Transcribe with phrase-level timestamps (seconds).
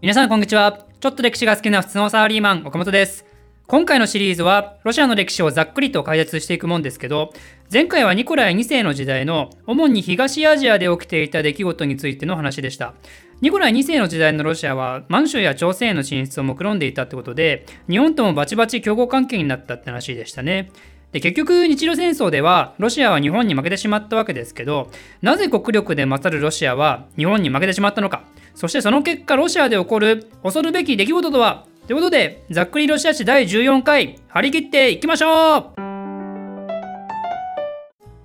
[0.00, 0.86] 皆さんこんにちは。
[1.00, 3.26] ちょっと歴史が好きな普通のサラリーマン、岡本です。
[3.66, 7.32] 今回のシリーズは、ロシアの歴史をざっくりと解説していくもんですけど、
[7.72, 12.94] 前回はニコライ2世の時代の主に東アジアで起きていた出来事についての話でした。
[13.40, 20.70] ニコライ2世の時代のロシアは満州や朝鮮への進出を目論んでいたってことで、日本ともバチバチ競合関係になったって話でしたね。
[21.12, 24.90] で結局日露戦争ではロシアは日本に負けてしまったわけですけど
[25.22, 28.24] なぜ国力で勝るロシアは日本に負けてしまったのか。
[28.54, 31.64] そしてその結果、ロシアで起こる恐るべき出来事とは？
[31.86, 35.80] ということで、ざっくりロシア史第14回、張り切っていきましょう。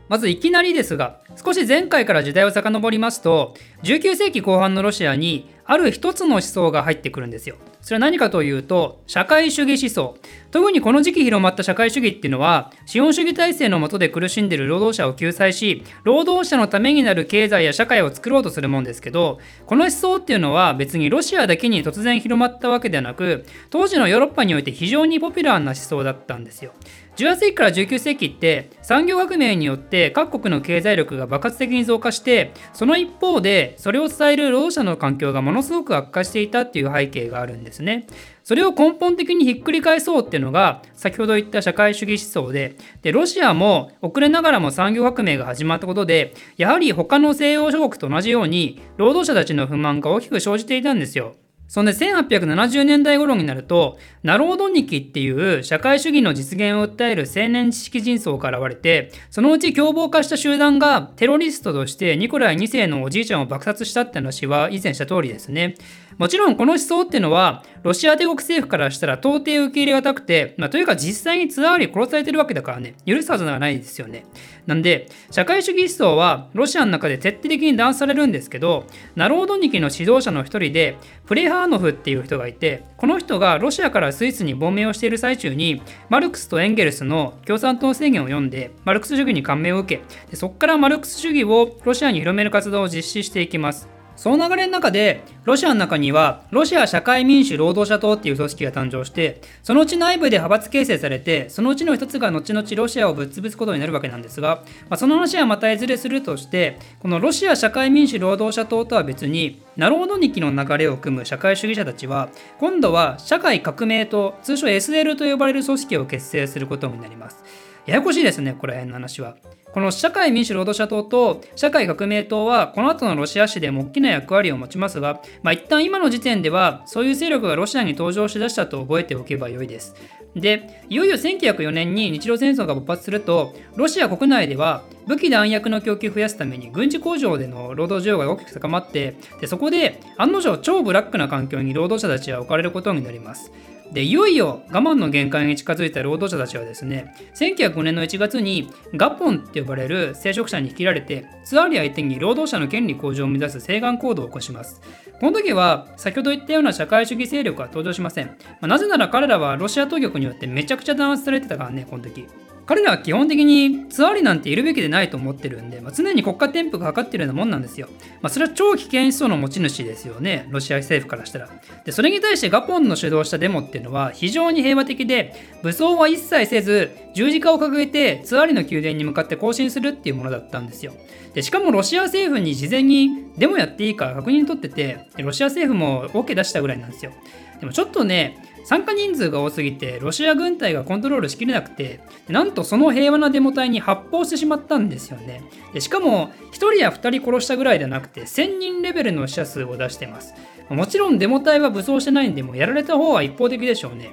[0.09, 7.55] まずいきなりですが、少し前回から時代を遡りますと、19世紀後半のロシアにある一つの思想が入ってくるんですよ。
[7.81, 10.17] それは何かというと、社会主義思想。
[10.51, 26.71] 特にこの時期広まった社会主義っていうのは、資本主義体制の下で苦しんでいる労働者を救済し、労働者のためになる経済や社会を作ろうとするもんですけど、この思想っていうのは別にロシアだけに突然広まったわけではなく、当時のヨーロッパにおいて非常にポピュラーな思想だったんですよ。
[27.15, 38.07] 18世紀から19世紀って産業革命によって各国の経済力が爆発的に増加してその一方でそれを伝える労働者の環境がもものすごく悪化していたっていう背景があるんですね。
[38.43, 51.35] それを根本的にひっくり返そうっていうのが先ほど言った社会主義思想ででロシアも遅れながらも産業革命が始まったことでやはり他の西洋諸国と同じように労働者たちの不満が大きく生じていたんですよ。
[51.73, 65.73] そんで1870年代頃になると、ナロードニキっていう社会主義の実現を訴える青年知識人層から割れて、そのうち凶暴化した集団がテロリストとしてニコライ2世のおじいちゃんを爆殺したって話は以前した通りですね。
[66.19, 74.25] もちろんこの思想っていうのは、ロシア帝国政府からしたら到底受け入れがたくて、まあ、というか実際にツアーリ殺されてるわけだからね、許すはずはないですよね。
[74.65, 78.85] なんで、社会主義思想はロシアの中で徹底的に断されるんですけど、
[79.15, 93.89] ナロードニキの指導者の一人で、プレハーノフっていう人がいて、この人がロシアからスイスに亡命をしている最中に、マルクスとエンゲルスの共産党宣言を読んで、マルクス主義に感銘を受け、でそこからマルクス主義をロシアに広める活動を実施していきます。
[94.15, 112.29] その流れの中で、ロシアの中には、ロシア社会民主労働者党っていう組織が誕生して、そのうち内部で派閥形成されて、そのうちの一つが後々ロシアをぶっ潰すことになるわけなんですが、まあ、その話はまたいずれするとして、このロシア社会民主労働者党とは別に、ナロードニキの流れを組む社会主義者たちは、
[112.59, 117.43] 今度は社会革命党、通称 SL と呼ばれる組織を結成することになります。
[117.85, 119.35] ややこしいですね、これ辺の話は。
[119.73, 129.95] この社会民主労働者党と社会革命党はこの後のロシア史でも大きな役割を持ちますが、まあ、一旦今の時点ではそういう勢力がロシアに登場しだしたと覚えておけばよいです。
[130.35, 143.51] で、いよいよ1904年に日露戦争が勃発すると、ロシア国内では武器弾薬の供給を増やすために軍事工場での労働需要が大きく高まって、でそこで案の定超ブラックな環境に労働者たちは置かれることになります。
[143.93, 154.81] でいよいよ我慢の限界に近づいた労働者たちはですね1905年の1月にガポンって呼ばれる聖職者に引きられてツアーリ相手に労働者の権利向上を目指す請願行動を起こします。
[155.19, 162.27] この時は先ほど言ったような社会主義勢力は登場しません、まあ、なぜなら彼らはロシア当局によってめちゃくちゃ弾圧されてたからねこの時。
[162.65, 167.89] 彼らは基本的にツアーリなんているべきでないと思ってるんで、まあ、常に国家転覆がかかってるようなもんなんですよ。
[168.21, 171.49] まあ、それは超危険思想の持ち主ですよね、ロシア政府からしたら。
[171.83, 180.93] で、それに対してガポンの主導したデモっていうのは非常に平和的で、武装は一切せず、十字架を掲げてツアーリの宮殿に向かって行進するっていうものだったんですよ。
[181.33, 187.11] で、しかもロシア政府に事前にデモやっていいか確認取ってて、ロシア政府も OK 出したぐらいなんですよ。
[187.59, 195.43] でもちょっとね、参加人数が多すぎてロシア軍隊がコントロールしきれなくてなんとその平和なデモ隊に発砲してしまったんですよね。
[195.73, 200.33] でしかも1人や2人殺したぐらいではなくて1000人レベルの死者数を出してます。
[200.69, 204.11] もちろんデモ隊は武装してないんでもやられた方は一方的でしょうね。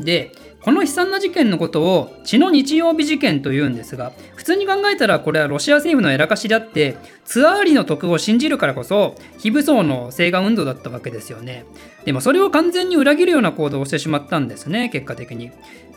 [0.00, 0.32] で
[0.64, 11.66] この悲惨な事件のことを血の日曜日事件というんですが普通に考えたらこれはロシア政府のやらかしであってツアーリの徳を信じるからこそ非武装の請願運動だったわけですよね。
[12.06, 15.50] でもそれを完全に裏切るような行動をしてしまったんですね結果的に。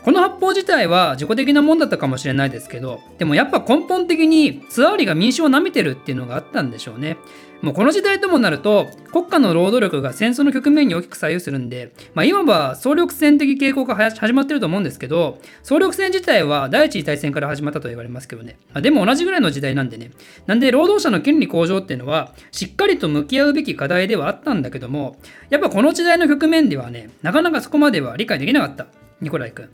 [0.04, 7.16] この発砲自体は自己的なもんだったかもしれないですけどでもやっぱ根本的にツアーリが民主を舐めてるっていうのがあったんでしょうね。
[7.60, 20.10] もうこの時代ともなると国家の労働力が戦争の局面に大きく左右するんで、まあ、今は総力戦的傾向が始まってると思うんですけど総力戦自体は第一次大戦から始まったと言われますけどね、まあ、でも同じぐらいの時代なんでね。
[20.46, 25.16] なんで労働者の権利向上っていうのはしっかりと向き合うべき課題ではあったんだけども
[25.50, 28.86] やっぱこの時代の局面ではねなかなかそこまでは理解できなかった。
[29.20, 29.68] ニコライ君。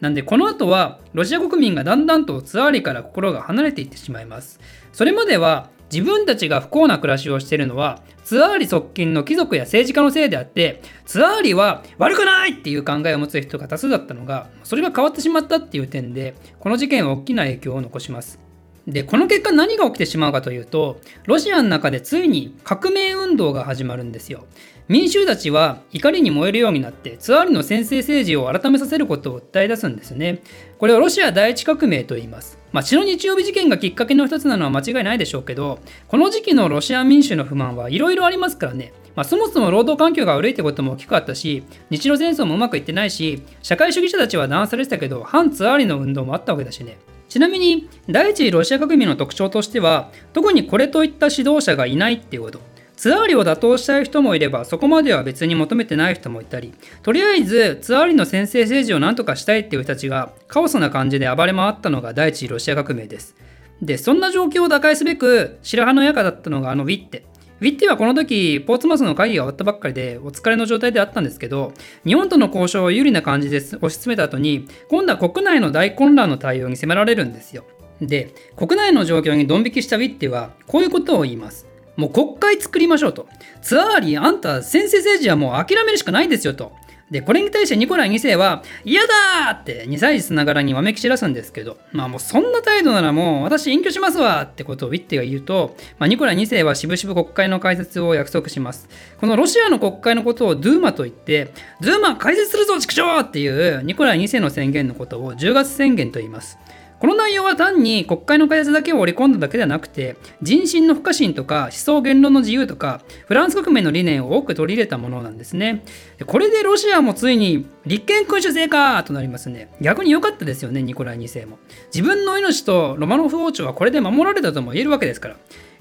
[0.00, 4.60] なんでこの後はロシア国民がだんだんとツアーリから心が離れていってしまいます。
[4.92, 18.49] それまでは自分たちが不幸な暮らしをしているのはツアーリ側近の貴族や政治家のせいであってツアーリは悪くないっていう考えを持つ人が多数だったのがそれが変わってしまったっていう点でこの事件は大きな影響を残します。
[18.86, 24.44] でこの結果何が起きてしまうかというとロシアの中でついに革命運動が始まるんですよ。
[24.88, 30.40] 民衆たちは怒りに燃えるようになってツアーリの先制政治を改めさせることを訴え出すんですね。
[30.78, 32.58] これをロシア第一革命と言います。
[32.72, 38.92] まあ、血の日曜日事件がきっかけの一つなのは間違いないでしょうけどこの時期のロシア民衆の不満はいろいろありますからね。
[39.14, 46.98] まあ、そもそも労働環境が悪いってことも大きかったし日露戦争もうまくいってないし社会主義者たちは弾圧されてたけど反ツアーリの運動もあったわけだしね。
[47.30, 52.60] ちなみに第一次ロシア革命の特徴としては特にこれといった指導者がいないっていうこと。
[52.96, 63.36] ツアーリを打倒したい人もいればそこまでは別に求めてない人もいたりとりあえずツアーリの先制政治を何とかしたいっていう人たちがカオスな感じで暴れ回ったのが第一次ロシア革命です。
[63.80, 67.24] でそんな状況を打開すべく白羽の矢がだったのがあのウィッテ。
[67.60, 71.74] ウィッテはこの時、ポーツマスの会議が終わったばっかりで、お疲れの状態であったんですけど、
[72.06, 77.64] 日本との交渉を有利な感じで押し詰めた後に、今度は国内の大混乱の対応に迫られるんですよ。
[78.00, 81.66] で、国内の状況にドン引きしたウィッテは、こういうことを言います。
[81.96, 83.28] もう国会作りましょうと。
[83.60, 86.72] つまり、あんた先制政治はもう諦めるしかないですよと。
[87.10, 98.88] で、これに対してニコライ2世は、嫌だって2歳児ながらにわめき散らすんですけど、まあもうそんな態度ならもう私隠居しますわってことをウィッテが言うと、まあ、ニコライ2世はしぶしぶ国会の開設を約束します。
[99.18, 106.58] このロシアの国会のことをドゥーマと言って、ドゥーマ開設するぞ畜生っていうニコライ2世の宣言のことを10月宣言と言います。
[107.00, 115.82] この内容は単に国会の開発だけを織り込んだだけではなくて、人心の不可侵とか思想言論の自由とか、フランス革命の理念を多く取り入れたものなんですね。
[116.26, 119.72] これでロシアもついに立憲君主制かとなりますね。
[119.80, 121.58] 逆に良かったですよね、ニコライ2世も。
[121.86, 125.36] 自分の命とロマノフ王朝はこれで守られたとも言えるわけですから。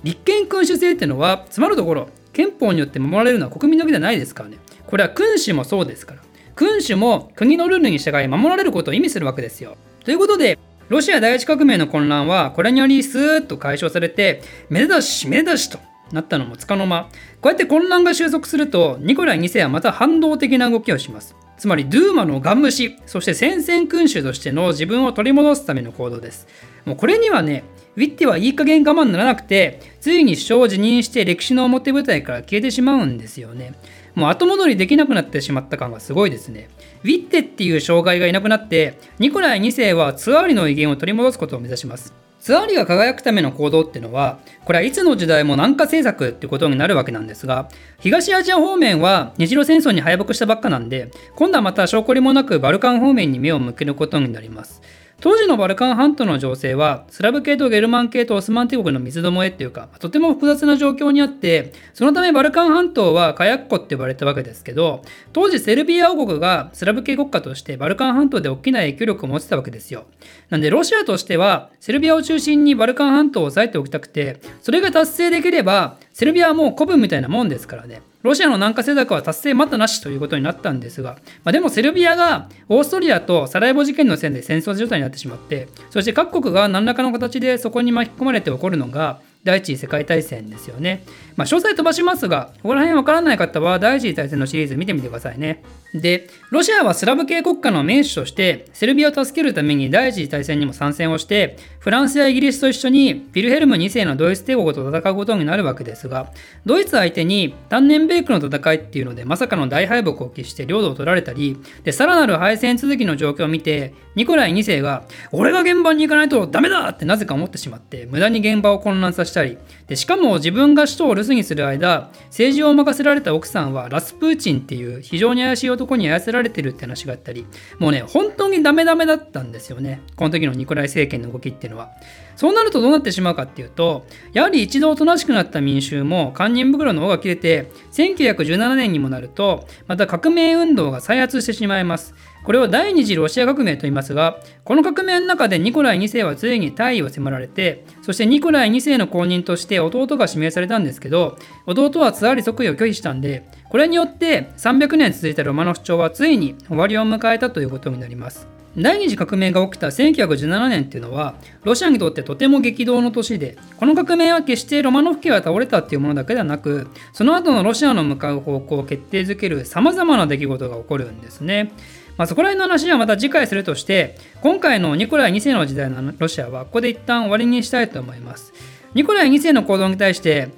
[0.05, 4.57] 立憲君主制ってのは、つまるところ、憲法によって守られるのは国民の義ではないですからね。
[4.87, 6.21] これは君主もそうですから。
[6.55, 9.75] 君主も国のルールに従い守られることを意味するわけですよ。
[10.05, 10.57] ということで、
[10.89, 15.77] ロシア第一革命の混乱はこれによりスーッと解消されて、めでたしめでたしと
[16.11, 17.03] なったのもつかの間。
[17.03, 17.09] こ
[17.43, 21.35] うやって混乱が収束すると、ニコライ2世はまた反動的な動きをします。
[21.59, 26.47] つまり、ドゥーマのガン無視、そして戦線君主としての自分を取り戻すための行動です。
[26.85, 27.63] もうこれにはね、
[27.95, 33.73] ウィッテはいい加減我慢ならなくて、ついに首相を辞任して歴史の表舞台から消えてしまうんですよね。
[34.19, 36.69] もう後戻りできなくなってしまった感がすごいですね。
[37.03, 42.13] ウィッテっていう障害がいなくなって、ニコライ2世はツアーリの威厳を取り戻すことを目指します。
[42.39, 47.69] ツアーリが輝くための行動っていうのは、これはいつの時代も南下政策ってことになるわけなんですが、
[47.99, 54.81] 東アジア方面は日露戦争に敗北したばっかなんで、今度はまた性懲りもなくバルカン方面に目を向けることになります。
[55.21, 65.01] 当時のバルカン半島の情勢はスラブ系とゲルマン系とオスマン帝国の三つどもえっていうかとても複雑な状況にあってそのためバルカン半島は火薬庫って呼ばれたわけですけど
[65.33, 70.05] 当時セルビア王国がスラブ系国家としてバルカン半島で大きな影響力を持ってたわけですよ。
[70.49, 78.01] なんでロシアとしてはセルビアを中心にバルカン半島を押さえておきたくてそれが達成できればセルビアはもう子分みたいなもんですからね。
[78.21, 91.03] ロシアの南下政策は達成待ったなしということになったんですが、まあ、でもセルビアがオーストリアとサラエボ事件の件で戦争状態になってしまって、そして各国が何らかの形でそこに巻き込まれて起こるのが、第一次世界大戦ですよね。
[91.37, 95.63] まあ、詳細飛ばしますが、ここら辺わからない方は第一次大戦のシリーズ見てみてくださいね。
[95.93, 106.31] で、ロシアはスラブ系国家の盟主として、セルビアを助けるために第一次大戦にも参戦をして、フランスやイギリスと一緒にヴィルヘルム2世のドイツ帝国と戦うことになるわけですが、
[106.65, 119.57] ドイツ相手に単年米クの戦いっていうので、まさかの大敗北を喫して領土を取られたり、で、さらなる敗戦続きの状況を見て、ニコライ2世が、俺が現場に行かないとダメだってなぜか思ってしまって、無駄に現場を混乱させしたり、
[119.87, 127.45] でしかも自分が首都を留守にする間、政治を任せられた奥さんはラスプーチンっていう非常に怪しい男に操られてるって話があったり、
[127.79, 130.01] もうね、本当にダメダメだったんですよね。
[130.17, 131.89] この時のニコライ政権の動きっていうのは。
[132.39, 142.15] そうなるとどうなってしまうかっていうと、やはり一度おとなしくなった民衆も堪忍袋の尾が切れて、1917年にもなると、また革命運動が再発してしまいます。
[142.45, 158.47] これを第二次ロシア革命と言いますが、この革命の中でニコライ2世はついに退位を迫られて、そしてニコライ2世の後任として弟が指名されたんですけど、弟はツアーリ即位を拒否したんで、これによって300年続いたロマノフ朝はついに終わりを迎えたということになります。
[158.77, 171.71] 第二次革命が起きた1917年っていうのはロシアにとってとても激動の年でこの革命は決してロマノフ家が倒れたっていうものだけではなくその後のロシアの向かう方向を決定づけるさまざまな出来事が起こるんですね。
[172.17, 178.53] まあ、そこら辺の話はまた次回するとして今回のニコライ2世の時代のロシアはここで一旦終わりにしたいと思います。
[178.93, 180.49] ニコライ2世の行動に対して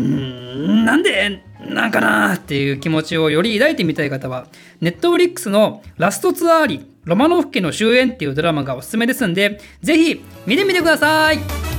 [0.00, 0.84] ん。
[0.84, 1.42] なんで？
[1.60, 4.48] なんかなっていう気持ちをより抱いてみたい方は
[4.80, 11.73] ネットフリックスのラストツアーありロマノフ家の終焉っていうドラマがおすすめですんでぜひ見てみてください。